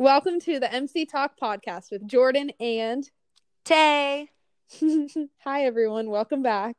[0.00, 3.02] Welcome to the MC Talk podcast with Jordan and
[3.64, 4.28] Tay.
[5.40, 6.76] Hi everyone, welcome back.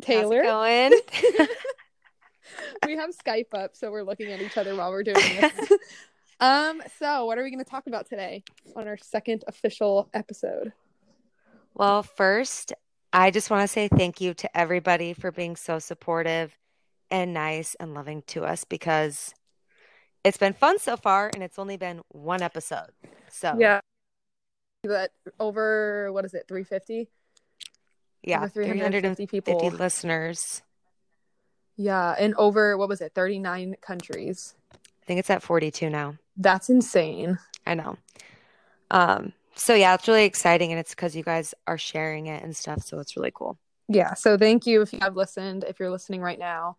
[0.00, 0.42] Taylor.
[0.42, 1.46] How's it going?
[2.88, 5.72] we have Skype up, so we're looking at each other while we're doing this.
[6.40, 8.42] um, so what are we going to talk about today
[8.74, 10.72] on our second official episode?
[11.72, 12.72] well, first,
[13.12, 16.58] I just want to say thank you to everybody for being so supportive
[17.12, 19.34] and nice and loving to us because
[20.24, 22.90] it's been fun so far and it's only been one episode.
[23.30, 23.80] So, Yeah.
[24.84, 27.10] That over what is it, 350?
[28.22, 29.52] yeah, Over 350 people.
[29.58, 30.62] 350 listeners.
[31.76, 34.54] Yeah, and over what was it, 39 countries.
[34.72, 36.16] I think it's at 42 now.
[36.36, 37.38] That's insane.
[37.66, 37.96] I know.
[38.90, 42.56] Um, so yeah, it's really exciting and it's because you guys are sharing it and
[42.56, 42.82] stuff.
[42.82, 43.58] So it's really cool.
[43.88, 46.76] Yeah, so thank you if you have listened, if you're listening right now.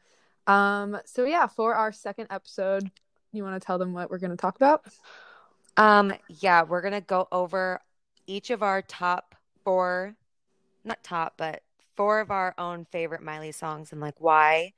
[0.48, 2.90] Um, so yeah, for our second episode,
[3.32, 4.84] you want to tell them what we're going to talk about?
[5.78, 7.80] Um, yeah, we're gonna go over
[8.28, 10.16] each of our top four,
[10.84, 11.64] not top, but
[11.96, 14.74] four of our own favorite Miley songs and like why.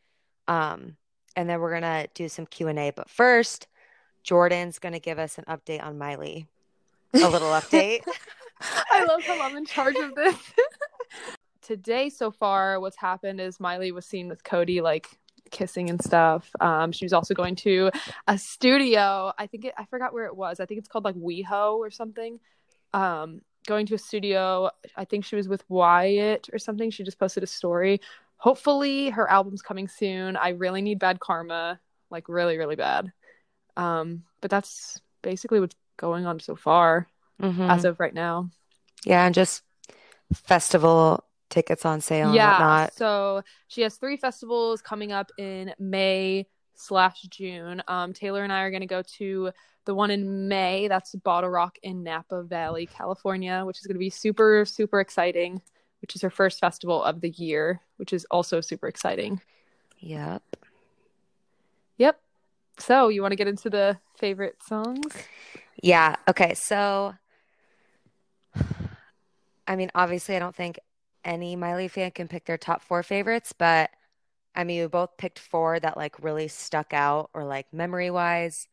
[0.47, 0.97] Um,
[1.35, 2.91] and then we're gonna do some Q and A.
[2.91, 3.67] But first,
[4.23, 6.47] Jordan's gonna give us an update on Miley,
[7.13, 8.01] a little update.
[8.61, 10.37] I love how I'm in charge of this.
[11.61, 15.09] Today, so far, what's happened is Miley was seen with Cody, like
[15.51, 16.49] kissing and stuff.
[16.59, 17.91] Um, she was also going to
[18.27, 19.33] a studio.
[19.37, 20.59] I think it, I forgot where it was.
[20.59, 22.39] I think it's called like WeHo or something.
[22.93, 24.69] Um, going to a studio.
[24.95, 26.91] I think she was with Wyatt or something.
[26.91, 28.01] She just posted a story.
[28.37, 30.35] Hopefully, her album's coming soon.
[30.35, 33.11] I really need Bad Karma, like really, really bad.
[33.77, 37.07] Um, but that's basically what's going on so far
[37.41, 37.69] Mhm.
[37.69, 38.49] as of right now.
[39.05, 39.63] Yeah, and just
[40.33, 41.23] festival
[41.53, 42.93] tickets on sale and yeah whatnot.
[42.95, 48.61] so she has three festivals coming up in may slash june um taylor and i
[48.61, 49.51] are going to go to
[49.85, 54.09] the one in may that's BottleRock in napa valley california which is going to be
[54.09, 55.61] super super exciting
[56.01, 59.39] which is her first festival of the year which is also super exciting
[59.99, 60.41] Yep.
[61.97, 62.19] yep
[62.77, 65.13] so you want to get into the favorite songs
[65.81, 66.15] Yeah.
[66.29, 66.53] Okay.
[66.53, 67.13] So,
[69.67, 70.79] I mean, obviously, I don't think
[71.23, 73.89] any Miley fan can pick their top four favorites, but
[74.55, 78.67] I mean, we both picked four that like really stuck out or like memory wise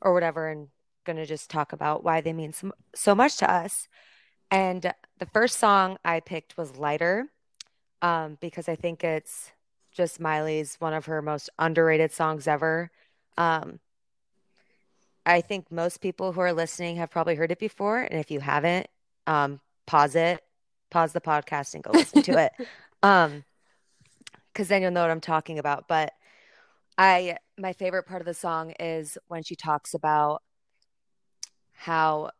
[0.00, 0.68] or whatever, and
[1.04, 3.88] gonna just talk about why they mean so, so much to us.
[4.50, 7.28] And the first song I picked was Lighter,
[8.02, 9.52] um, because I think it's
[9.92, 12.90] just Miley's one of her most underrated songs ever.
[13.36, 13.80] Um,
[15.24, 18.40] I think most people who are listening have probably heard it before, and if you
[18.40, 18.86] haven't,
[19.26, 20.42] um, pause it,
[20.96, 22.52] pause the podcast and go listen to it.
[23.02, 23.44] Um,
[24.52, 25.86] because then you'll know what I'm talking about.
[25.86, 26.14] But
[26.96, 30.42] I, my favorite part of the song is when she talks about
[31.74, 32.30] how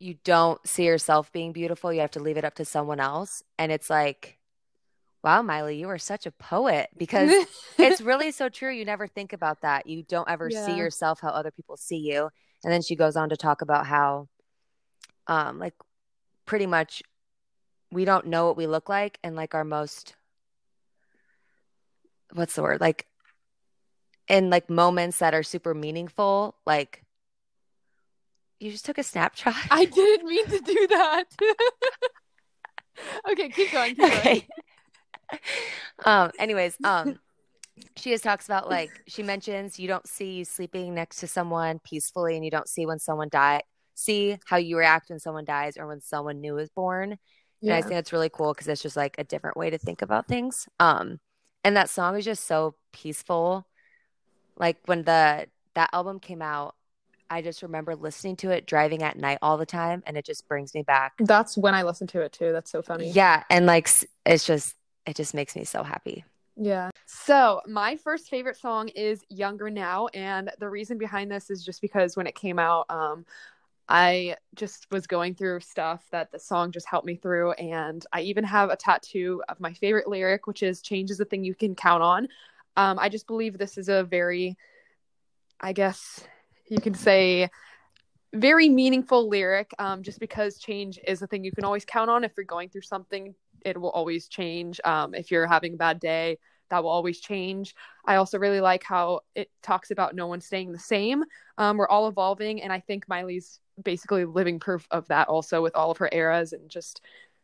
[0.00, 3.42] you don't see yourself being beautiful, you have to leave it up to someone else.
[3.56, 4.38] And it's like,
[5.22, 7.32] wow, Miley, you are such a poet because
[7.78, 8.72] it's really so true.
[8.72, 9.86] You never think about that.
[9.86, 10.64] You don't ever Yeah.
[10.64, 12.28] see yourself how other people see you.
[12.64, 14.28] And then she goes on to talk about how,
[15.28, 15.74] um, like
[16.48, 17.02] pretty much
[17.92, 20.16] we don't know what we look like and like our most,
[22.32, 22.80] what's the word?
[22.80, 23.06] Like
[24.28, 27.04] in like moments that are super meaningful, like
[28.58, 29.54] you just took a snapshot.
[29.70, 31.24] i didn't mean to do that
[33.30, 34.48] okay keep going keep going Okay.
[36.04, 37.18] um, anyways, um,
[37.96, 41.80] she just talks about like she mentions you don't see you sleeping next to someone
[41.84, 43.62] peacefully, and you don't see when someone die.
[43.98, 47.18] See how you react when someone dies or when someone new is born.
[47.62, 50.02] And I think that's really cool because it's just like a different way to think
[50.02, 50.68] about things.
[50.78, 51.18] Um,
[51.64, 53.66] and that song is just so peaceful.
[54.56, 56.76] Like when the that album came out,
[57.28, 60.46] I just remember listening to it driving at night all the time, and it just
[60.46, 61.14] brings me back.
[61.18, 63.88] that's when i listened to it too that's so funny Yeah, and like
[64.24, 66.24] it's just it just makes me so happy.
[66.56, 66.90] Yeah.
[67.06, 70.08] So, my first favorite song is Younger Now.
[70.08, 73.24] And the reason behind this is just because when it came out, um,
[73.88, 77.52] I just was going through stuff that the song just helped me through.
[77.52, 81.24] And I even have a tattoo of my favorite lyric, which is Change is a
[81.24, 82.28] thing you can count on.
[82.76, 84.56] Um, I just believe this is a very,
[85.60, 86.20] I guess
[86.68, 87.50] you can say,
[88.34, 92.24] very meaningful lyric um, just because change is a thing you can always count on
[92.24, 95.98] if you're going through something it will always change um, if you're having a bad
[95.98, 96.38] day
[96.68, 97.74] that will always change
[98.04, 101.24] i also really like how it talks about no one staying the same
[101.56, 105.74] um, we're all evolving and i think miley's basically living proof of that also with
[105.74, 107.00] all of her eras and just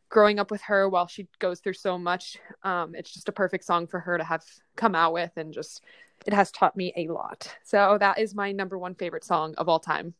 [0.09, 3.65] growing up with her while she goes through so much um, it's just a perfect
[3.65, 4.45] song for her to have
[4.77, 5.83] come out with and just
[6.27, 7.55] it has taught me a lot.
[7.65, 10.15] So that is my number one favorite song of all time.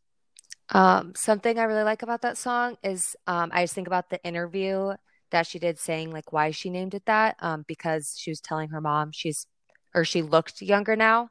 [0.71, 4.23] Um, something I really like about that song is um, I just think about the
[4.25, 4.95] interview
[5.31, 8.71] that she did saying like why she named it that um, because she was telling
[8.71, 9.47] her mom she's
[9.95, 11.29] or she looked younger now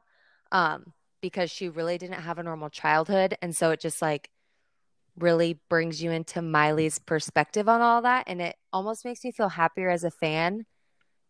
[0.52, 4.28] um, because she really didn't have a normal childhood and so it just like
[5.18, 9.48] really brings you into Miley's perspective on all that and it almost makes me feel
[9.48, 10.66] happier as a fan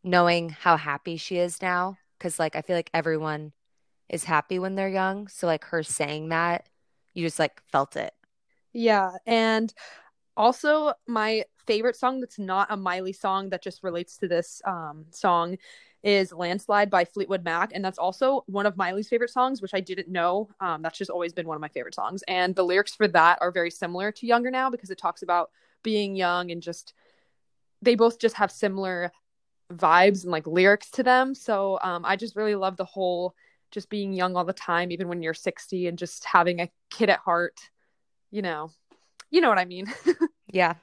[0.03, 3.53] knowing how happy she is now cuz like I feel like everyone
[4.09, 6.69] is happy when they're young so like her saying that
[7.15, 8.13] you just like felt it.
[8.73, 9.73] Yeah, and
[10.37, 15.07] also my favorite song that's not a Miley song that just relates to this um,
[15.11, 15.57] song
[16.05, 17.73] is Landslide by Fleetwood Mac.
[17.75, 20.51] And that's also one of Miley's favorite songs, which I didn't know.
[20.61, 22.23] Um, that's just always been one of my favorite songs.
[22.29, 25.51] And the lyrics for that are very similar to Younger Now because it talks about
[25.83, 26.93] being young and just,
[27.81, 29.11] they both just have similar
[29.73, 31.35] vibes and like lyrics to them.
[31.35, 33.35] So um, I just really love the whole
[33.71, 37.09] just being young all the time, even when you're 60 and just having a kid
[37.09, 37.59] at heart,
[38.31, 38.71] you know,
[39.31, 39.93] you know what I mean.
[40.53, 40.75] yeah.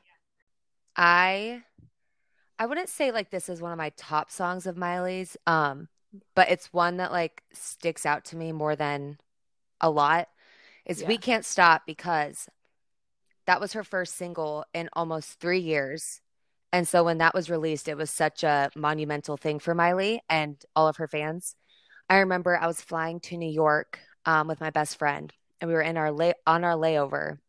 [0.96, 1.62] I
[2.62, 5.88] I wouldn't say like this is one of my top songs of Miley's, um,
[6.36, 9.18] but it's one that like sticks out to me more than
[9.82, 10.28] a lot.
[10.86, 11.08] Is yeah.
[11.08, 12.48] We Can't Stop because
[13.48, 16.22] that was her first single in almost three years.
[16.72, 20.64] And so when that was released, it was such a monumental thing for Miley and
[20.76, 21.56] all of her fans.
[22.12, 23.98] I remember I was flying to New York
[24.28, 27.40] um, with my best friend, and we were in our lay- on our layover,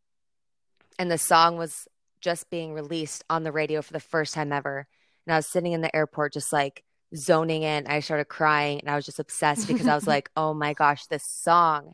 [0.98, 1.86] and the song was
[2.22, 4.86] just being released on the radio for the first time ever.
[5.26, 6.84] And I was sitting in the airport, just like
[7.14, 7.86] zoning in.
[7.86, 11.06] I started crying and I was just obsessed because I was like, oh my gosh,
[11.06, 11.92] this song.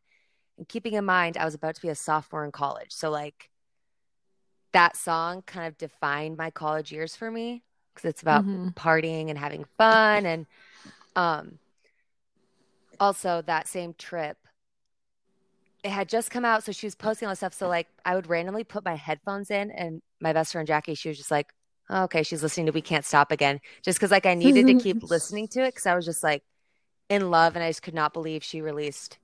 [0.57, 2.93] And keeping in mind, I was about to be a sophomore in college.
[2.93, 3.51] So, like,
[4.73, 7.63] that song kind of defined my college years for me
[7.95, 8.69] because it's about mm-hmm.
[8.71, 10.27] partying and having fun.
[10.27, 10.47] And
[11.17, 11.59] um,
[12.99, 14.37] also, that same trip,
[15.85, 16.65] it had just come out.
[16.65, 17.55] So she was posting all this stuff.
[17.55, 21.09] So, like, I would randomly put my headphones in and my best friend Jackie, she
[21.09, 21.53] was just like,
[21.91, 23.61] okay, she's listening to We Can't Stop Again.
[23.83, 26.43] Just because like I needed to keep listening to it because I was just like
[27.09, 29.19] in love and I just could not believe she released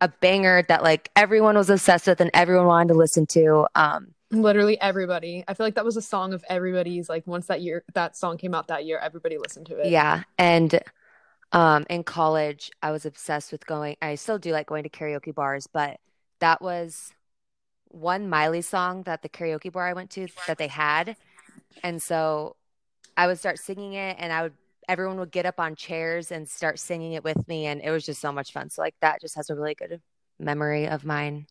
[0.00, 3.66] a banger that like everyone was obsessed with and everyone wanted to listen to.
[3.74, 5.44] Um literally everybody.
[5.46, 8.36] I feel like that was a song of everybody's like once that year that song
[8.36, 9.88] came out that year, everybody listened to it.
[9.88, 10.24] Yeah.
[10.38, 10.80] And
[11.52, 15.34] um in college I was obsessed with going I still do like going to karaoke
[15.34, 15.98] bars, but
[16.40, 17.12] that was
[17.88, 21.16] one Miley song that the karaoke bar I went to that they had.
[21.82, 22.56] And so
[23.16, 24.54] I would start singing it and I would
[24.88, 28.06] everyone would get up on chairs and start singing it with me and it was
[28.06, 28.70] just so much fun.
[28.70, 30.00] So like that just has a really good
[30.38, 31.46] memory of mine.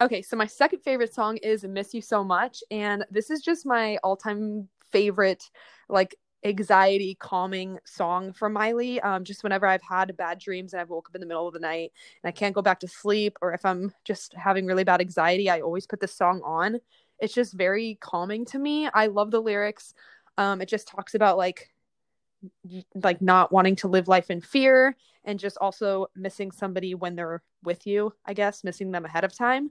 [0.00, 3.66] Okay, so my second favorite song is Miss You So Much and this is just
[3.66, 5.42] my all-time favorite
[5.88, 9.00] like anxiety calming song from Miley.
[9.00, 11.54] Um, just whenever I've had bad dreams and I've woke up in the middle of
[11.54, 11.92] the night
[12.22, 15.50] and I can't go back to sleep, or if I'm just having really bad anxiety,
[15.50, 16.78] I always put this song on.
[17.18, 18.88] It's just very calming to me.
[18.92, 19.94] I love the lyrics.
[20.38, 21.70] Um, it just talks about like
[22.94, 27.42] like not wanting to live life in fear and just also missing somebody when they're
[27.64, 29.70] with you, I guess, missing them ahead of time.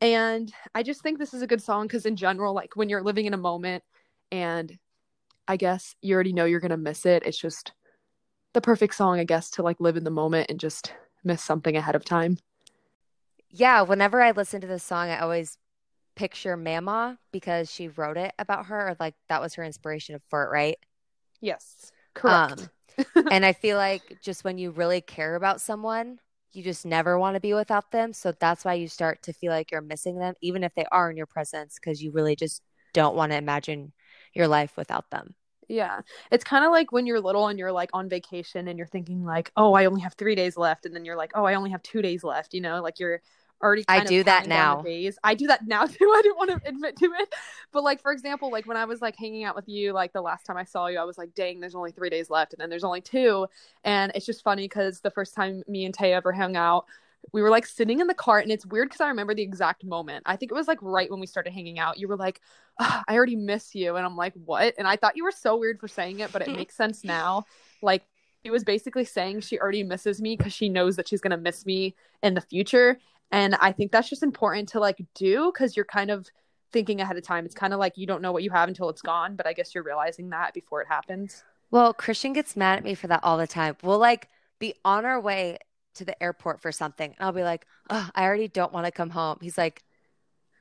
[0.00, 3.02] And I just think this is a good song because in general, like when you're
[3.02, 3.84] living in a moment
[4.32, 4.76] and
[5.46, 7.22] I guess you already know you're to miss it.
[7.24, 7.72] It's just
[8.52, 10.92] the perfect song, I guess, to like live in the moment and just
[11.24, 12.38] miss something ahead of time.
[13.50, 15.58] Yeah, whenever I listen to this song, I always
[16.18, 20.44] picture Mama because she wrote it about her, or like that was her inspiration for
[20.44, 20.78] it, right?
[21.40, 22.68] Yes, correct.
[22.98, 26.18] Um, and I feel like just when you really care about someone,
[26.52, 28.12] you just never want to be without them.
[28.12, 31.10] So that's why you start to feel like you're missing them, even if they are
[31.10, 33.92] in your presence, because you really just don't want to imagine
[34.34, 35.34] your life without them.
[35.68, 36.00] Yeah.
[36.32, 39.24] It's kind of like when you're little and you're like on vacation and you're thinking
[39.24, 41.70] like, "Oh, I only have 3 days left." And then you're like, "Oh, I only
[41.70, 43.20] have 2 days left." You know, like you're
[43.62, 44.84] already I do that now.
[45.24, 46.12] I do that now too.
[46.14, 47.34] I didn't want to admit to it.
[47.72, 50.22] But like for example, like when I was like hanging out with you like the
[50.22, 52.60] last time I saw you, I was like, "Dang, there's only 3 days left." And
[52.60, 53.46] then there's only 2.
[53.84, 56.86] And it's just funny cuz the first time me and Tay ever hung out,
[57.32, 59.84] we were like sitting in the car and it's weird because i remember the exact
[59.84, 62.40] moment i think it was like right when we started hanging out you were like
[62.78, 65.78] i already miss you and i'm like what and i thought you were so weird
[65.78, 67.44] for saying it but it makes sense now
[67.82, 68.04] like
[68.44, 71.36] she was basically saying she already misses me because she knows that she's going to
[71.36, 72.98] miss me in the future
[73.30, 76.26] and i think that's just important to like do because you're kind of
[76.72, 78.88] thinking ahead of time it's kind of like you don't know what you have until
[78.88, 82.78] it's gone but i guess you're realizing that before it happens well christian gets mad
[82.78, 85.58] at me for that all the time we'll like be on our way
[85.98, 87.10] to the airport for something.
[87.10, 89.38] And I'll be like, oh, I already don't want to come home.
[89.40, 89.82] He's like,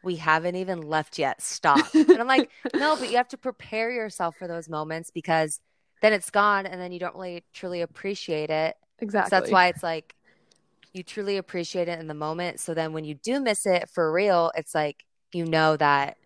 [0.04, 1.42] we haven't even left yet.
[1.42, 1.86] Stop.
[1.94, 5.60] and I'm like, no, but you have to prepare yourself for those moments because
[6.02, 8.76] then it's gone and then you don't really truly appreciate it.
[9.00, 9.30] Exactly.
[9.30, 10.16] So that's why it's like
[10.98, 12.60] you truly appreciate it in the moment.
[12.60, 16.18] So then when you do miss it for real, it's like you know that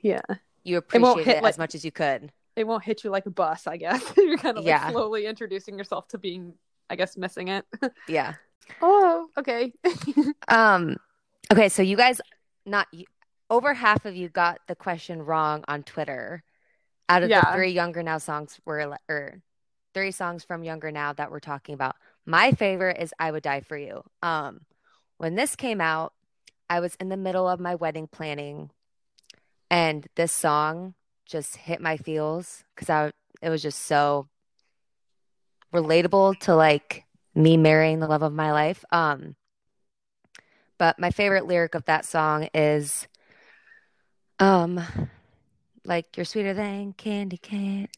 [0.00, 0.20] Yeah.
[0.64, 2.32] you appreciate hit it, like- as much as you could.
[2.56, 4.02] It won't hit you like a bus, I guess.
[4.16, 4.90] You're kind of like Yeah.
[4.90, 6.54] slowly introducing yourself to being,
[6.90, 7.64] I guess, missing it.
[8.08, 8.34] Yeah.
[8.82, 9.72] oh, okay.
[10.48, 10.96] Um
[11.52, 12.20] okay, so you guys
[12.66, 12.86] not
[13.48, 16.42] over half of you got the question wrong on Twitter.
[17.08, 19.40] Out of the three Younger Now songs were or
[19.94, 21.96] three songs from Younger Now that we're talking about.
[22.28, 24.02] My favorite is I Would Die for You.
[24.22, 24.60] Um
[25.16, 26.12] when this came out,
[26.68, 28.70] I was in the middle of my wedding planning
[29.70, 30.92] and this song
[31.24, 34.28] just hit my feels cuz I it was just so
[35.72, 37.04] relatable to like
[37.34, 38.84] me marrying the love of my life.
[38.92, 39.36] Um
[40.76, 43.08] but my favorite lyric of that song is
[44.38, 44.78] um
[45.82, 47.88] like you're sweeter than candy cane.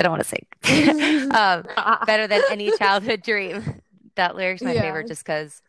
[0.00, 1.30] I don't want to sing.
[1.30, 1.64] um
[2.06, 3.80] better than any childhood dream.
[4.16, 4.82] That lyric's my Yeah.
[4.82, 5.60] favorite just because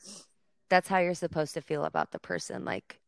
[0.69, 2.99] that's how you're supposed to feel about the person like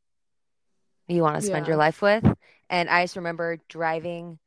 [1.07, 1.71] you want to spend Yeah.
[1.71, 2.25] your life with.
[2.69, 4.39] And I just remember driving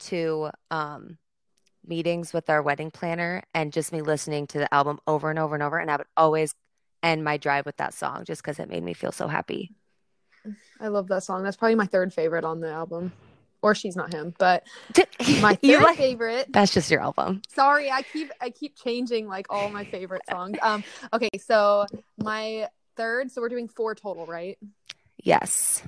[0.00, 1.18] to um
[1.86, 5.54] meetings with our wedding planner and just me listening to the album over and over
[5.54, 5.78] and over.
[5.78, 6.54] And I would always
[7.02, 9.70] end my drive with that song just because it made me feel so happy.
[10.80, 11.42] I love that song.
[11.42, 13.12] That's probably my third favorite on the album.
[13.62, 14.64] Or she's not him, but
[15.40, 16.46] my third like- favorite.
[16.50, 17.42] that's just your album.
[17.48, 20.58] Sorry, I keep I keep changing like all my favorite songs.
[20.60, 21.86] Um, okay, so
[22.18, 23.30] my third.
[23.30, 24.58] So we're doing four total, right?
[25.22, 25.82] Yes.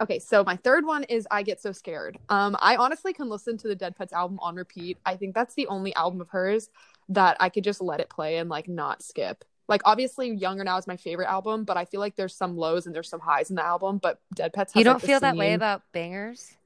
[0.00, 2.18] Okay, so my third one is I Get So Scared.
[2.28, 4.98] Um, I honestly can listen to the Dead Petz album on repeat.
[5.06, 6.68] I think that's the only album of hers
[7.08, 9.44] that I could just let it play and like not skip.
[9.68, 12.86] Like obviously Younger Now is my favorite album, but I feel like there's some lows
[12.86, 15.20] and there's some highs in the album, but Dead Petz has You don't like, feel
[15.20, 16.56] that way about bangers?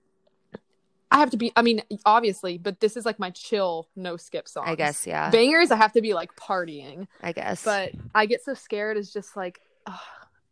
[1.10, 4.48] I have to be I mean, obviously, but this is like my chill no skip
[4.48, 4.68] song.
[4.68, 5.30] I guess, yeah.
[5.30, 7.08] Bangers I have to be like partying.
[7.22, 7.64] I guess.
[7.64, 9.98] But I get so scared is just like ugh,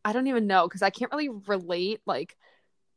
[0.05, 2.37] I don't even know because I can't really relate like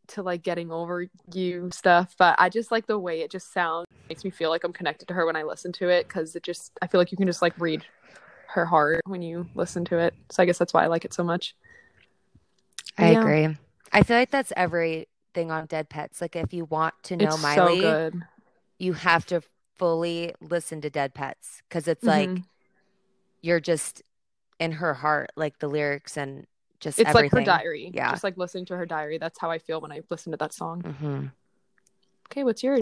[0.09, 2.15] to like getting over you stuff.
[2.17, 5.07] But I just like the way it just sounds makes me feel like I'm connected
[5.07, 7.27] to her when I listen to it because it just I feel like you can
[7.27, 7.85] just like read
[8.47, 10.13] her heart when you listen to it.
[10.29, 11.55] So I guess that's why I like it so much.
[12.97, 13.19] I Yeah.
[13.19, 13.57] agree.
[13.93, 14.51] I feel like that's
[15.33, 16.21] everything on Dead Petz.
[16.21, 18.21] Like if you want to know it's Miley, so good.
[18.79, 19.41] you have to
[19.77, 22.43] fully listen to Dead Petz because it's like Mhm.
[23.41, 24.03] you're just
[24.59, 26.45] in her heart, like the lyrics and
[26.79, 27.91] just it's like her diary.
[27.93, 28.11] Yeah.
[28.11, 29.17] Just like listening to her diary.
[29.17, 30.81] That's how I feel when I listen to that song.
[30.81, 31.27] hmm
[32.27, 32.81] Okay, what's yours?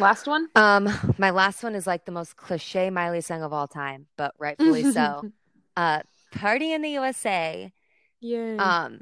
[0.00, 0.48] Last one?
[0.56, 4.34] Um, my last one is like the most cliche Miley song of all time, but
[4.38, 5.22] rightfully so.
[5.74, 7.72] Uh, Party in the USA.
[8.20, 8.58] Yay.
[8.58, 9.00] Um,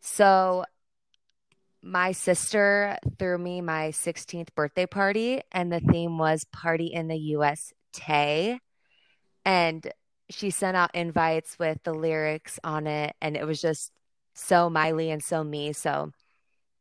[0.00, 0.64] so
[1.84, 7.16] my sister threw me my 16th birthday party, and the theme was Party in the
[7.16, 8.58] USA.
[9.44, 9.92] And
[10.30, 13.92] she sent out invites with the lyrics on it, and it was just
[14.34, 15.74] so Miley and so me.
[15.74, 16.10] So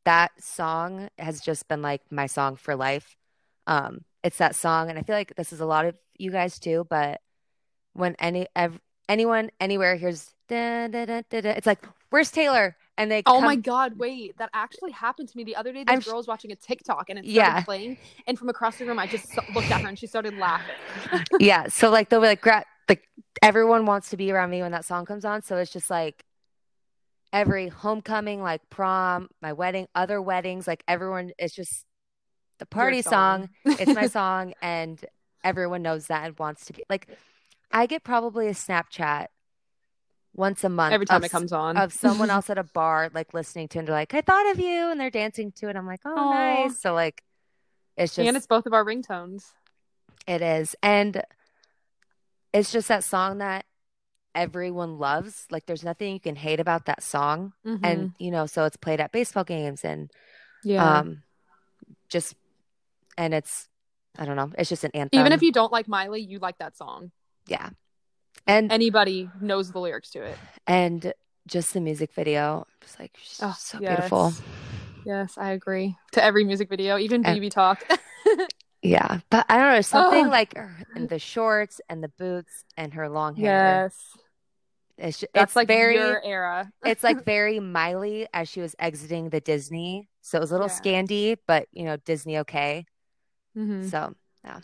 [0.05, 3.17] that song has just been like my song for life.
[3.67, 6.59] Um, it's that song, and I feel like this is a lot of you guys
[6.59, 7.19] too, but
[7.91, 8.79] when any ev-
[9.09, 12.77] anyone anywhere hears da, da, da, it's like, where's Taylor?
[12.97, 14.37] And they Oh come- my god, wait.
[14.37, 15.83] That actually happened to me the other day.
[15.83, 17.63] This I'm girl was watching a TikTok and it started Yeah.
[17.63, 17.97] playing.
[18.27, 20.75] And from across the room, I just looked at her and she started laughing.
[21.39, 23.07] yeah so like they'll be like gra- like
[23.41, 26.23] everyone wants to be around me when that song comes on so it's just like
[27.31, 31.85] every homecoming like prom my wedding other weddings like everyone it's just
[32.59, 33.49] the party Your song.
[33.65, 35.03] it's my song and
[35.43, 37.07] everyone knows that and wants to be like
[37.71, 39.27] i get probably a snapchat
[40.35, 41.77] once a month Every time of it comes on.
[41.77, 44.59] of someone else at a bar like listening to and they're like i thought of
[44.59, 46.33] you and they're dancing to it i'm like oh Aw.
[46.63, 47.23] nice so like
[47.97, 49.51] it's just and it's both of our ringtones.
[50.25, 50.75] it is.
[50.81, 51.21] And
[52.53, 53.65] it's just that song that
[54.33, 55.45] everyone loves.
[55.51, 57.53] Like there's nothing you can hate about that song.
[57.65, 57.79] Mhm.
[57.83, 60.09] And you know, so it's played at baseball games and
[60.63, 60.99] yeah.
[60.99, 61.21] um
[62.09, 62.35] just
[63.17, 63.67] and it's
[64.17, 65.19] I don't know, it's just an anthem.
[65.19, 67.11] Even if you don't like Miley, you like that song.
[67.47, 67.69] Yeah.
[68.47, 70.37] And Anybody knows the lyrics to it.
[70.67, 71.13] and
[71.47, 73.95] just the music video, just like Oh, so yes.
[73.95, 74.33] beautiful.
[75.05, 75.95] Yes, I agree.
[76.13, 77.83] To every music video, even And- BB Talk.
[78.85, 79.19] Yeah.
[79.29, 80.29] But I don't know, something Oh.
[80.29, 80.59] like
[80.97, 83.45] in the shorts and the boots and her long hair.
[83.83, 83.97] yes.
[84.97, 86.69] It's just, That's it's like very your era.
[86.85, 90.09] it's like very Miley as she was exiting the Disney.
[90.21, 90.79] So it was a little Yeah.
[91.01, 92.85] scandy, but you know, Disney okay.
[93.57, 93.89] Mhm.
[93.89, 94.15] So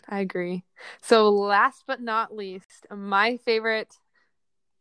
[0.08, 0.64] I agree.
[1.00, 3.94] So last but not least, my favorite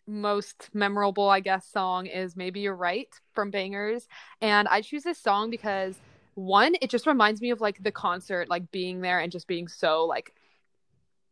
[0.08, 4.08] most memorable, I guess, song is Maybe You're Right from Bangerz.
[4.42, 5.96] And I choose this song because
[6.34, 9.68] one, it just reminds me of like the concert, like being there and just being
[9.68, 10.34] so like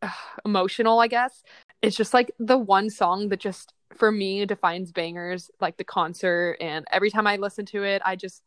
[0.44, 1.42] emotional, I guess.
[1.82, 6.56] It's just like the one song that just for me defines bangers, like the concert.
[6.60, 8.42] And every time I listen to it, I just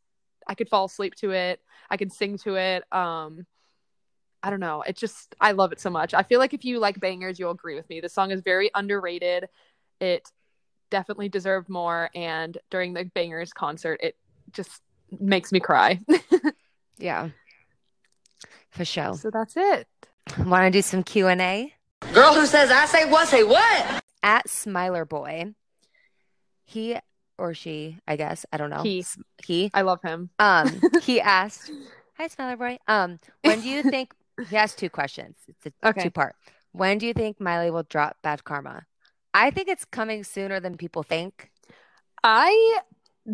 [0.48, 1.60] I could fall asleep to it.
[1.90, 2.84] I could sing to it.
[2.92, 3.46] Um
[4.44, 4.82] I don't know.
[4.82, 6.14] It just I love it so much.
[6.14, 8.02] I feel like if you like bangers, you'll agree with me.
[8.02, 9.48] The song is very underrated.
[10.00, 10.32] It
[10.90, 14.16] definitely deserved more and during the bangers concert, it
[14.52, 14.82] just
[15.20, 16.00] makes me cry.
[16.98, 17.30] yeah.
[18.70, 19.16] For sure.
[19.16, 19.88] So that's it.
[20.40, 21.74] Want to do some Q&A?
[22.14, 24.04] Girl who says I say what say what?
[24.24, 25.54] At Smiler Boy.
[26.66, 26.98] He
[27.38, 28.84] or she, I guess, I don't know.
[28.84, 29.04] He.
[29.44, 29.72] He.
[29.74, 30.30] I love him.
[30.40, 31.72] Um he asked,
[32.18, 32.80] "Hi Smiler Boy.
[32.88, 34.14] Um when do you think
[34.50, 35.36] he has two questions.
[35.48, 36.04] It's a Okay.
[36.04, 36.36] two part.
[36.72, 38.86] When do you think Miley will drop Bad Karma?
[39.34, 41.52] I think it's coming sooner than people think.
[42.24, 42.80] I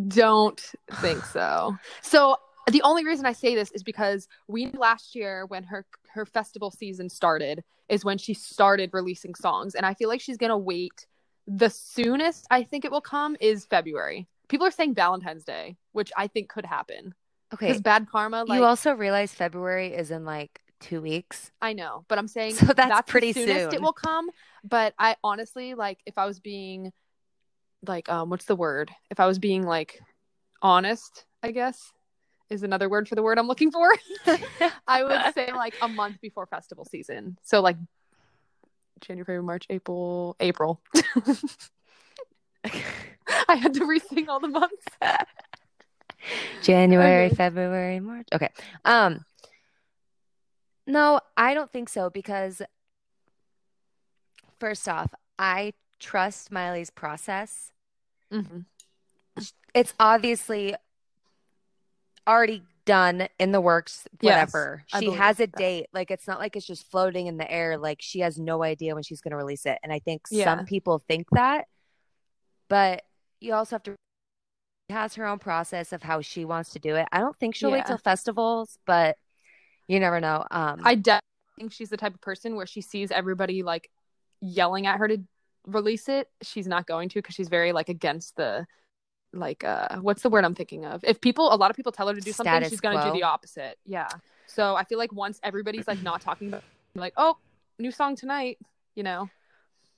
[0.07, 0.59] don't
[1.01, 1.77] think so.
[2.01, 2.37] So
[2.71, 6.25] the only reason I say this is because we knew last year when her her
[6.25, 10.57] festival season started is when she started releasing songs, and I feel like she's gonna
[10.57, 11.07] wait.
[11.47, 14.27] The soonest I think it will come is February.
[14.49, 17.13] People are saying Valentine's Day, which I think could happen.
[17.53, 17.67] Okay.
[17.67, 21.51] Because Bad Karma, like you also realize February is in like two weeks.
[21.61, 23.73] I know, but I'm saying So that's the pretty soonest soon.
[23.73, 24.29] it will come.
[24.63, 26.91] But I honestly like if I was being
[27.85, 28.91] like um what's the word?
[29.09, 29.99] If I was being like
[30.61, 31.91] honest, I guess
[32.49, 33.89] is another word for the word I'm looking for.
[34.87, 37.37] I would say like a month before festival season.
[37.43, 37.77] So like
[39.01, 40.81] January, February, March, April, April.
[43.49, 44.85] I had to re-sing all the months.
[46.61, 47.35] January, Okay.
[47.35, 48.27] February, March.
[48.33, 48.49] Okay.
[48.85, 49.23] Um
[50.87, 52.61] no, I don't think so because
[54.59, 57.71] first off, I trust Miley's process.
[58.31, 58.65] Mhm.
[59.73, 60.75] It's obviously
[62.27, 64.83] already done in the works, whatever.
[64.93, 65.55] I she has a that.
[65.55, 65.87] date.
[65.93, 67.77] Like it's not like it's just floating in the air.
[67.77, 69.77] Like she has no idea when she's going to release it.
[69.83, 70.45] And I think Yeah.
[70.45, 71.67] some people think that,
[72.69, 73.03] but
[73.39, 73.95] you also have to.
[74.89, 77.07] She has her own process of how she wants to do it.
[77.11, 77.83] I don't think she'll wait Yeah.
[77.83, 79.17] till festivals, but
[79.87, 80.45] you never know.
[80.51, 81.21] Um, I definitely
[81.57, 83.89] think she's the type of person where she sees everybody like
[84.41, 85.19] yelling at her to
[85.65, 86.29] release it.
[86.41, 88.65] She's not going to because she's very like against the
[89.33, 91.03] like uh what's the word I'm thinking of?
[91.03, 93.11] If people a lot of people tell her to do something, she's gonna quo.
[93.11, 93.77] do the opposite.
[93.85, 94.07] Yeah.
[94.47, 96.63] So I feel like once everybody's like not talking about
[96.95, 97.37] like, oh,
[97.77, 98.57] new song tonight,
[98.95, 99.29] you know.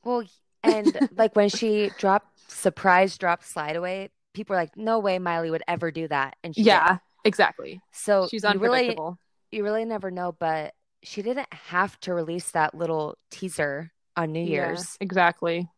[0.03, 0.23] well,
[0.63, 5.51] and like when she dropped surprise drop slide away, people were like, "No way, Miley
[5.51, 6.67] would ever do that," and she did.
[6.67, 7.81] Yeah, exactly.
[7.91, 9.19] So She's you really unpredictable.
[9.51, 14.41] You really never know, but she didn't have to release that little teaser on New
[14.43, 14.97] Yeah, Year's.
[14.99, 15.69] exactly.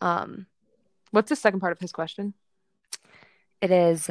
[0.00, 0.46] Um,
[1.10, 2.34] What's the second part of his question?
[3.60, 4.10] it is.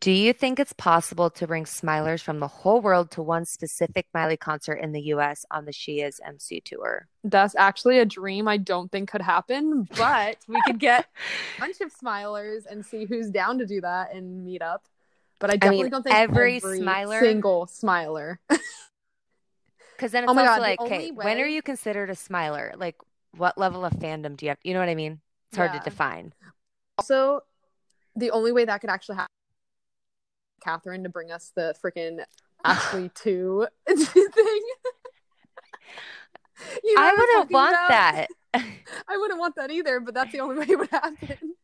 [0.00, 4.06] Do you think it's possible to bring smilers from the whole world to one specific
[4.12, 7.08] Miley concert in the US on the She Is MC tour?
[7.22, 11.06] That's actually a dream I don't think could happen, but we could get
[11.56, 14.84] a bunch of smilers and see who's down to do that and meet up.
[15.44, 18.40] But I definitely mean, don't think every every, smiler- single smiler.
[19.94, 22.72] Because then it's Oh my also God, like, okay, when are you considered a smiler?
[22.76, 22.96] Like,
[23.36, 24.58] what level of fandom do you have?
[24.64, 25.20] You know what I mean?
[25.50, 25.78] It's hard Yeah.
[25.80, 26.32] to define.
[26.98, 27.42] also,
[28.16, 29.28] the only way that could actually happen,
[30.62, 32.24] Catherine to bring us the freaking
[32.64, 34.62] Ashley two thing.
[36.82, 37.88] You know I wouldn't want about?
[37.90, 38.26] that.
[38.54, 41.54] I wouldn't want that either, but that's the only way it would happen.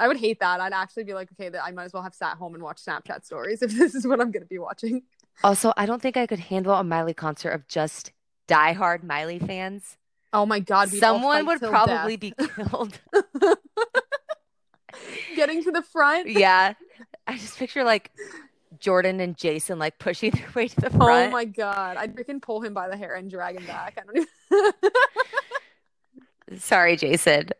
[0.00, 0.60] I would hate that.
[0.60, 2.84] I'd actually be like, okay, that I might as well have sat home and watched
[2.86, 5.02] Snapchat stories if this is what I'm going to be watching.
[5.44, 8.12] Also, I don't think I could handle a Miley concert of just
[8.48, 9.96] diehard Miley fans.
[10.32, 12.36] Oh my god, Someone would probably death.
[12.36, 12.98] be killed.
[15.36, 16.28] getting to the front.
[16.28, 16.74] yeah.
[17.26, 18.10] I just picture like
[18.78, 21.28] Jordan and Jason like pushing their way to the oh front.
[21.28, 23.98] Oh my god, I'd freaking pull him by the hair and drag him back.
[23.98, 24.28] I don't
[26.50, 26.60] even.
[26.60, 27.50] Sorry, Jason.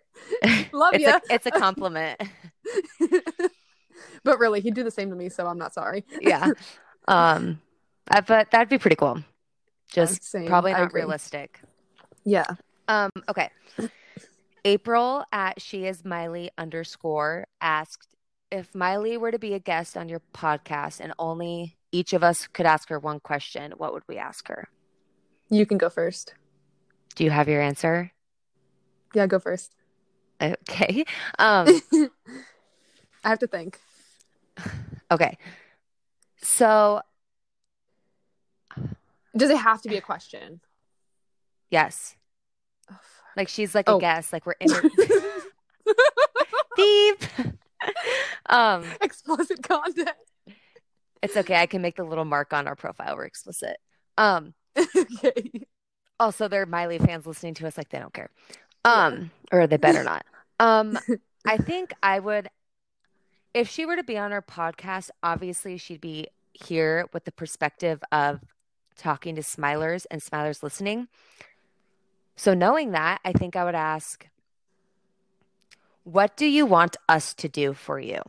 [0.73, 2.21] Love a it's a compliment.
[4.25, 6.05] but really, he'd do the same to me, so I'm not sorry.
[6.21, 6.51] yeah.
[7.09, 7.61] Um
[8.11, 9.23] uh, but that'd be pretty cool.
[9.88, 11.61] Just probably not realistic.
[12.25, 12.47] Yeah.
[12.88, 13.51] Um, okay.
[14.64, 18.16] April at she is Miley underscore asked
[18.51, 22.47] if Miley were to be a guest on your podcast and only each of us
[22.49, 24.69] could ask her one question, what would we ask her?
[25.49, 26.35] You can go first.
[27.14, 28.12] Do you have your answer?
[29.14, 29.75] Yeah, go first.
[30.40, 31.05] Okay.
[31.38, 31.81] Um,
[33.24, 33.79] I have to think.
[35.11, 35.37] okay.
[36.42, 37.03] So,
[39.37, 40.61] Does it have to be a question?
[41.70, 42.16] yes.
[42.90, 42.96] Oh,
[43.37, 43.98] Like she's like a Oh.
[44.00, 44.68] guest, like we're in
[46.76, 47.22] beep.
[48.46, 50.11] um, Explicit content.
[51.22, 51.57] it's okay.
[51.57, 53.76] I can make the little mark on our profile We're explicit.
[54.18, 54.55] Um,
[54.96, 55.66] okay.
[56.18, 58.31] also they're Miley fans listening to us like they don't care.
[58.85, 60.25] Um, or they better not.
[60.59, 60.99] Um,
[61.47, 62.49] I think I would
[63.55, 68.03] if she were to be on our podcast, obviously she'd be here with the perspective
[68.13, 68.41] of
[68.97, 71.09] talking to smilers and smilers listening.
[72.37, 74.29] So knowing that, I think I would ask
[76.05, 78.23] what do you want us to do for you?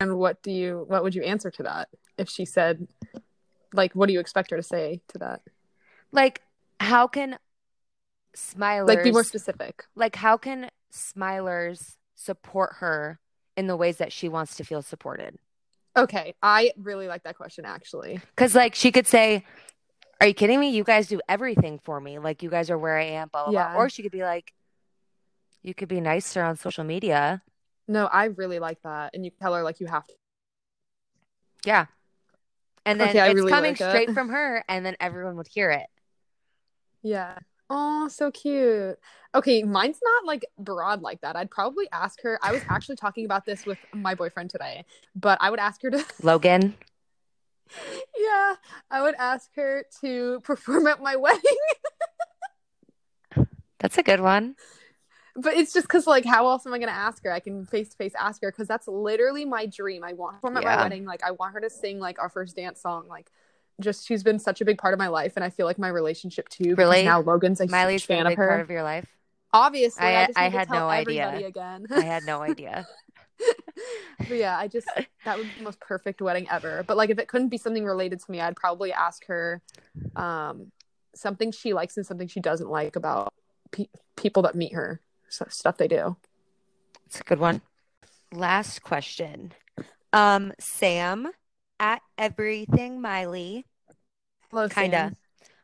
[0.00, 2.86] And what do you what would you answer to that if she said
[3.72, 5.42] like what do you expect her to say to that?
[6.12, 6.42] Like
[6.80, 7.38] how can
[8.36, 9.84] smilers Like be more specific.
[9.94, 13.18] like how can smilers support her
[13.56, 15.36] in the ways that she wants to feel supported
[15.96, 18.20] Okay, I really like that question actually.
[18.34, 19.44] because like she could say
[20.20, 22.96] are you kidding me you guys do everything for me like you guys are where
[22.98, 23.72] i am blah blah Yeah.
[23.72, 24.52] blah or she could be like
[25.62, 27.42] you could be nicer on social media
[27.86, 29.14] No, I really like that.
[29.14, 30.14] And you tell her like you have to.
[31.64, 31.86] yeah
[32.86, 35.70] and then Okay, it's really coming like straight from her and then everyone would hear
[35.70, 35.86] it
[37.02, 37.38] Yeah.
[37.70, 38.98] Oh, so cute.
[39.34, 41.34] Okay, mine's not like broad like that.
[41.34, 42.38] I'd probably ask her.
[42.42, 44.84] I was actually talking about this with my boyfriend today,
[45.16, 46.74] but I would ask her to logan
[48.16, 48.54] Yeah,
[48.90, 51.42] I would ask her to perform at my wedding.
[53.78, 54.54] that's a good one
[55.36, 57.32] But it's just because, like, how else am I going to ask her?
[57.32, 60.04] I can face to face ask her because that's literally my dream.
[60.04, 60.76] I want her at Yeah.
[60.76, 61.04] my wedding.
[61.04, 63.08] Like, I want her to sing, like, our first dance song.
[63.08, 63.32] Like,
[63.80, 65.32] just she's been such a big part of my life.
[65.36, 66.74] And I feel like my relationship too.
[66.76, 67.04] Really?
[67.04, 68.48] Now Logan's a miley's huge fan a of her.
[68.48, 69.06] part of your life
[69.52, 71.46] Obviously, I- I, I had no idea.
[71.46, 71.86] again.
[71.90, 72.86] i had no idea
[74.18, 74.88] but yeah, I just,
[75.24, 76.84] that would be the most perfect wedding ever.
[76.86, 79.60] But, like, if it couldn't be something related to me, I'd probably ask her
[80.16, 80.70] um,
[81.14, 83.34] something she likes and something she doesn't like about
[83.72, 86.16] pe- people that meet her, so, stuff they do.
[87.06, 87.60] It's a good one.
[88.32, 89.52] Last question.
[90.12, 91.28] Um, Sam
[91.84, 93.66] at everything Miley.
[94.70, 95.12] Kinda.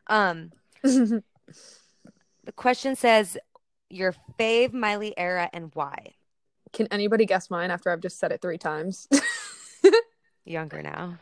[0.05, 0.51] Um,
[0.83, 1.23] the
[2.55, 3.39] question says
[3.89, 6.13] your fave Miley era and why.
[6.73, 9.07] Can anybody guess mine after I've just said it three times?
[10.45, 11.17] Younger now.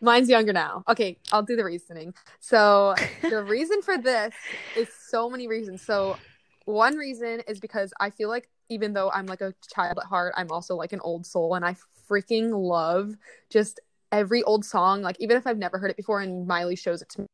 [0.00, 0.82] Mine's younger now.
[0.88, 2.14] Okay, I'll do the reasoning.
[2.40, 4.34] So, the reason for this
[4.76, 5.82] is so many reasons.
[5.82, 6.16] So,
[6.64, 10.32] one reason is because I feel like even though I'm like a child at heart,
[10.36, 11.76] I'm also like an old soul and I
[12.08, 13.16] freaking love
[13.50, 13.80] just
[14.12, 15.02] every old song.
[15.02, 17.26] Like, even if I've never heard it before and Miley shows it to me,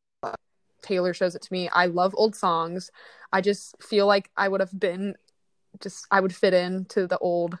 [0.81, 2.89] Taylor shows it to me, I love old songs.
[3.31, 5.15] I just feel like I would have been
[5.81, 7.57] just, I would fit into the old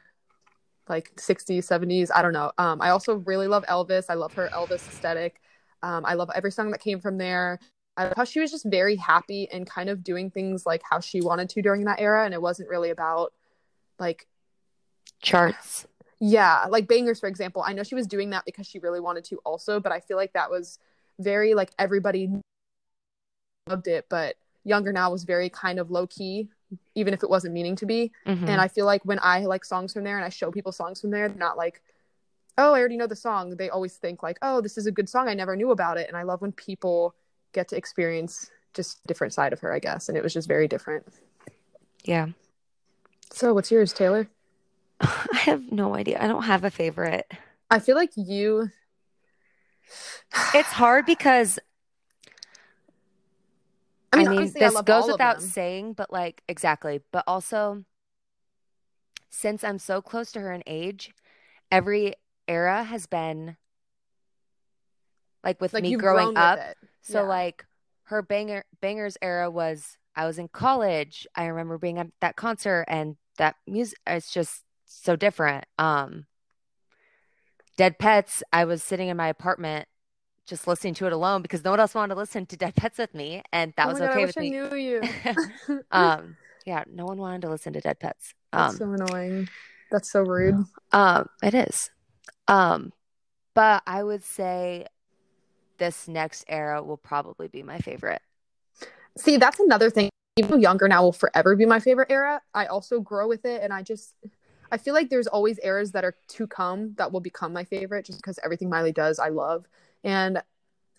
[0.87, 4.49] like 60s 70s i don't know um i also really love elvis i love her
[4.55, 5.39] elvis aesthetic
[5.83, 7.59] um i love every song that came from there
[7.95, 10.99] i love how she was just very happy and kind of doing things like how
[10.99, 13.33] she wanted to during that era and it wasn't really about
[13.99, 14.25] like
[15.21, 15.85] Charts.
[16.19, 19.23] Yeah like bangers for example i know she was doing that because she really wanted
[19.23, 20.77] to also but i feel like that was
[21.19, 22.29] very like everybody
[23.67, 26.49] loved it but younger now was very kind of low key
[26.95, 28.47] even if it wasn't meaning to be Mhm.
[28.47, 31.01] and I feel like when I like songs from there and I show people songs
[31.01, 31.81] from there, they're not like,
[32.59, 33.55] oh, I already know the song.
[33.55, 35.27] They always think like, oh, this is a good song.
[35.27, 36.07] I never knew about it.
[36.07, 37.15] And I love when people
[37.53, 40.09] get to experience just different side of her, I guess.
[40.09, 41.07] And it was just very different.
[42.03, 42.27] yeah.
[43.31, 44.27] So what's yours, Taylor?
[45.33, 46.21] I have no idea.
[46.21, 47.31] I don't have a favorite.
[47.69, 48.69] I feel like you
[50.53, 51.59] It's hard because
[54.11, 57.01] I mean, I mean, obviously, I this goes without saying, but like exactly.
[57.11, 57.83] But also,
[59.29, 61.11] since I'm so close to her in age,
[61.71, 62.15] every
[62.47, 63.55] era has been
[65.43, 66.59] like with like me growing up.
[67.01, 67.27] So Yeah.
[67.27, 67.65] like
[68.05, 71.27] her banger bangers era was I was in college.
[71.35, 73.99] I remember being at that concert and that music.
[74.07, 75.65] It's just so different.
[75.77, 76.25] Um,
[77.77, 78.41] Dead Petz.
[78.51, 79.87] I was sitting in my apartment.
[80.45, 82.97] Just listening to it alone because no one else wanted to listen to Dead Petz
[82.97, 84.49] with me, and that oh was God, okay I with wish I me.
[84.49, 85.01] knew you.
[85.91, 89.47] um yeah no one wanted to listen to dead pets That's um so annoying.
[89.91, 90.55] That's so rude.
[90.91, 91.89] um it is
[92.49, 92.91] um
[93.53, 94.85] but i would say
[95.77, 98.21] this next era will probably be my favorite
[99.17, 100.09] See, that's another thing.
[100.37, 103.73] Even younger now will forever be my favorite era, I also grow with it, and
[103.73, 104.13] I just
[104.71, 108.05] I feel like there's always eras that are to come that will become my favorite,
[108.05, 109.65] just because everything Miley does, I love,
[110.03, 110.41] and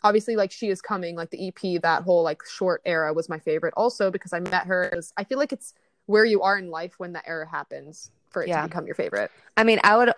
[0.02, 3.38] obviously, like she is coming, like the EP, that whole like short era was my
[3.38, 4.92] favorite, also because I met her.
[5.16, 5.74] I feel like it's
[6.06, 8.62] where you are in life when that era happens for it Yeah.
[8.62, 9.30] to become your favorite.
[9.56, 10.12] i mean i would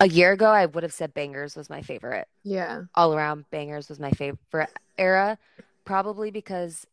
[0.00, 3.88] a year ago i would have said bangers was my favorite Yeah, all around bangers
[3.88, 5.38] was my favorite era
[5.84, 6.86] probably because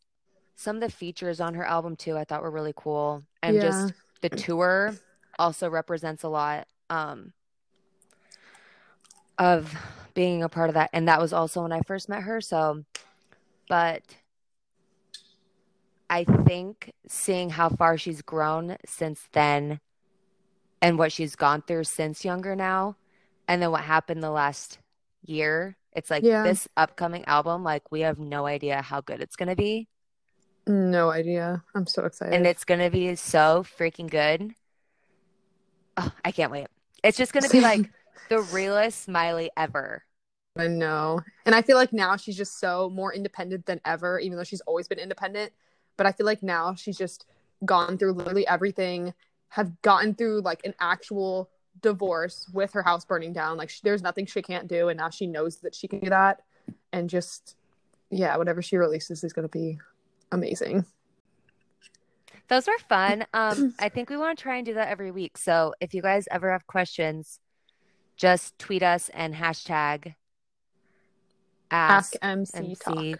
[0.56, 3.62] some of the features on her album too i thought were really cool and Yeah.
[3.62, 4.94] just the tour
[5.42, 7.32] also represents a lot um,
[9.38, 9.74] of
[10.14, 10.90] being a part of that.
[10.92, 12.40] And that was also when I first met her.
[12.40, 12.84] So,
[13.68, 14.02] but
[16.08, 19.80] I think seeing how far she's grown since then
[20.80, 22.96] and what she's gone through since Younger Now,
[23.48, 24.78] and then what happened the last
[25.24, 26.44] year, it's like Yeah.
[26.44, 29.88] this upcoming album, like we have no idea how good it's going to be.
[30.66, 31.64] No idea.
[31.74, 32.34] I'm so excited.
[32.34, 34.54] and it's gonna be so freaking good.
[36.02, 36.66] Oh, I can't wait.
[37.02, 37.90] It's just gonna be like
[38.28, 40.04] the realest Smiley ever.
[40.56, 41.20] I know.
[41.46, 44.60] And I feel like now she's just so more independent than ever, even though she's
[44.62, 45.52] always been independent.
[45.96, 47.26] But I feel like now she's just
[47.64, 49.14] gone through literally everything,
[49.48, 51.48] have gotten through like an actual
[51.80, 53.56] divorce with her house burning down.
[53.56, 54.88] Like, sh there's nothing she can't do.
[54.88, 56.42] And now she knows that she can do that.
[56.92, 57.56] And just,
[58.10, 59.78] yeah, whatever she releases is going to be
[60.32, 60.84] amazing.
[62.48, 63.24] Those were fun.
[63.32, 65.38] Um, I think we want to try and do that every week.
[65.38, 67.38] So if you guys ever have questions,
[68.16, 70.14] just tweet us and hashtag
[71.70, 73.14] ask, Ask MC, MC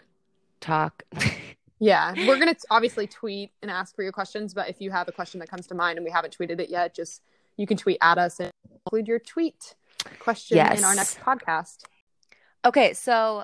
[0.59, 1.03] Talk.
[1.11, 1.33] talk.
[1.79, 5.11] Yeah, we're gonna obviously tweet and ask for your questions, but if you have a
[5.11, 7.21] question that comes to mind and we haven't tweeted it yet, just
[7.57, 8.51] you can tweet at us and
[8.85, 9.75] include your tweet
[10.19, 11.83] question in our next podcast.
[12.63, 13.43] Okay, so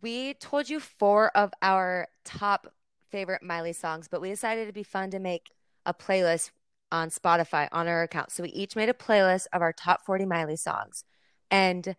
[0.00, 2.72] we told you four of our top
[3.12, 5.50] favorite Miley songs, but we decided it'd be fun to make
[5.86, 6.50] a playlist
[6.90, 8.32] on Spotify on our account.
[8.32, 11.04] So we each made a playlist of our top 40 Miley songs.
[11.50, 11.94] And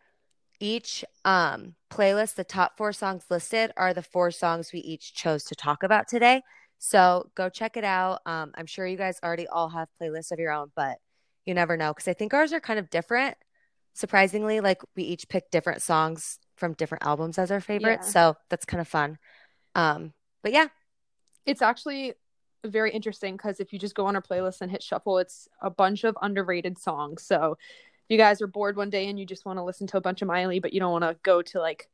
[0.59, 5.43] each um, playlist, the top four songs listed are the four songs we each chose
[5.45, 6.41] to talk about today.
[6.79, 8.19] So go check it out.
[8.25, 10.97] Um, I'm sure you guys already all have playlists of your own, but
[11.45, 13.37] you never know because I think ours are kind of different.
[13.93, 18.07] Surprisingly, like we each picked different songs from different albums as our favorites.
[18.07, 18.11] Yeah.
[18.11, 19.17] So that's kind of fun.
[19.75, 20.67] Um, but yeah,
[21.45, 22.13] It's actually
[22.65, 25.69] very interesting because if you just go on our playlist and hit shuffle, it's a
[25.69, 27.23] bunch of underrated songs.
[27.23, 29.97] So if you guys are bored one day and you just want to listen to
[29.97, 31.89] a bunch of Miley, but you don't want to go to like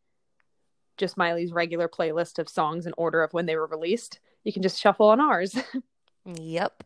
[0.98, 4.62] just Miley's regular playlist of songs in order of when they were released, you can
[4.62, 5.58] just shuffle on ours.
[6.26, 6.84] yep.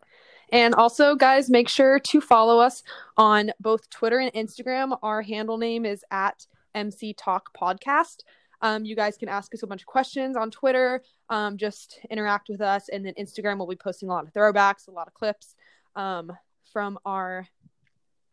[0.52, 2.84] And also, guys, make sure to follow us
[3.18, 4.98] on both Twitter and Instagram.
[5.02, 6.46] Our handle name is at
[6.76, 8.18] MC Talk Podcast.
[8.64, 11.04] Um, you guys can ask us a bunch of questions on Twitter.
[11.30, 14.88] Um, just interact with us, and then Instagram will be posting a lot of throwbacks,
[14.88, 15.54] a lot of clips
[15.96, 16.32] um,
[16.72, 17.46] from our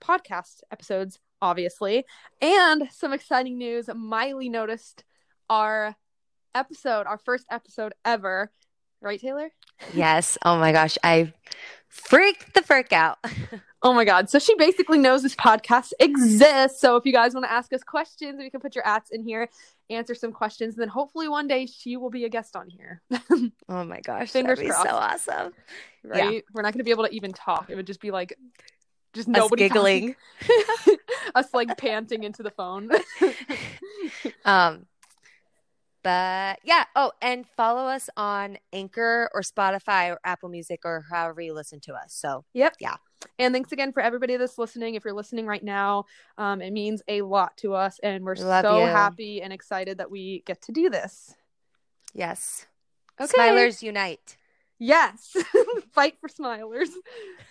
[0.01, 2.05] podcast episodes, obviously,
[2.41, 3.91] and some exciting news.
[3.95, 5.05] Miley noticed
[5.51, 5.97] our
[6.55, 8.53] episode, our first episode ever,
[9.01, 9.51] right, Taylor?
[9.95, 10.39] Yes.
[10.45, 10.99] Oh my gosh.
[11.03, 11.33] I
[11.89, 13.19] freaked the frick out.
[13.83, 14.29] Oh my god.
[14.29, 16.81] So she basically knows this podcast exists.
[16.81, 19.23] So if you guys want to ask us questions, we can put your ats in
[19.23, 19.49] here,
[19.89, 23.01] answer some questions, and then hopefully one day she will be a guest on here.
[23.71, 24.31] oh my gosh.
[24.31, 25.53] Fingers that'd be so awesome.
[26.05, 26.45] right?
[26.53, 27.71] We're not gonna be able to even talk.
[27.71, 28.37] It would just be like
[29.15, 30.15] just Us nobody giggling.
[31.35, 32.91] us like panting into the phone.
[34.45, 34.87] Um,
[36.03, 36.85] but yeah.
[36.97, 41.81] Oh, and follow us on Anchor or Spotify or Apple Music or however you listen
[41.81, 42.15] to us.
[42.15, 42.77] So Yep.
[42.81, 42.97] Yeah.
[43.39, 44.95] And thanks again for everybody that's listening.
[44.95, 46.05] If you're listening right now,
[46.39, 48.87] um, it means a lot to us, and we're love so you.
[48.87, 51.35] happy and excited that we get to do this.
[52.15, 52.67] yes.
[53.21, 53.31] Okay.
[53.39, 54.39] Smilers unite.
[54.79, 55.37] Yes.
[55.93, 56.89] Fight for smilers.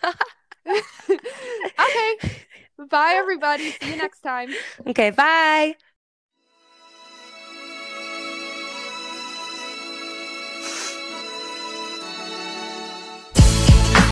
[0.68, 2.40] okay.
[2.90, 3.72] Bye, everybody.
[3.72, 4.50] See you next time.
[4.88, 5.12] Okay.
[5.12, 5.76] Bye.